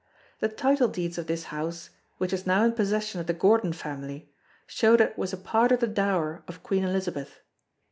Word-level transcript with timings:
The 0.39 0.47
title 0.49 0.87
deeds 0.87 1.19
of 1.19 1.27
this 1.27 1.43
house, 1.53 1.91
which 2.17 2.33
is 2.33 2.47
now 2.47 2.63
in 2.63 2.71
possession 2.71 3.21
of 3.21 3.27
the 3.27 3.35
Gordon 3.35 3.71
family 3.71 4.31
show 4.65 4.97
that 4.97 5.11
it 5.11 5.17
was 5.19 5.31
a 5.31 5.37
part 5.37 5.71
of 5.71 5.79
the 5.79 5.85
dower 5.85 6.43
of 6.47 6.63
Queen 6.63 6.83
Elizabeth. 6.83 7.39